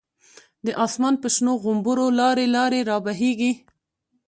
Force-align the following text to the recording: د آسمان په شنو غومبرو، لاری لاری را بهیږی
د 0.65 0.67
آسمان 0.85 1.15
په 1.21 1.27
شنو 1.35 1.53
غومبرو، 1.63 2.05
لاری 2.19 2.47
لاری 2.55 2.81
را 2.89 2.97
بهیږی 3.05 3.51